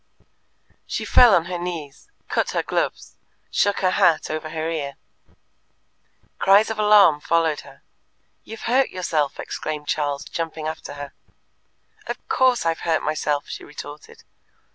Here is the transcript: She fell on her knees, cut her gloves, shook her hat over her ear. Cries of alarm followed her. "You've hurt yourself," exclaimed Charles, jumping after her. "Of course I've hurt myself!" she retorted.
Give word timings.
She 0.87 1.05
fell 1.05 1.35
on 1.35 1.45
her 1.45 1.59
knees, 1.59 2.09
cut 2.27 2.49
her 2.53 2.63
gloves, 2.63 3.17
shook 3.51 3.81
her 3.81 3.91
hat 3.91 4.31
over 4.31 4.49
her 4.49 4.67
ear. 4.67 4.95
Cries 6.39 6.71
of 6.71 6.79
alarm 6.79 7.19
followed 7.21 7.59
her. 7.59 7.83
"You've 8.43 8.61
hurt 8.63 8.89
yourself," 8.89 9.39
exclaimed 9.39 9.87
Charles, 9.87 10.23
jumping 10.25 10.67
after 10.67 10.93
her. 10.93 11.13
"Of 12.07 12.27
course 12.27 12.65
I've 12.65 12.79
hurt 12.79 13.03
myself!" 13.03 13.47
she 13.47 13.63
retorted. 13.63 14.23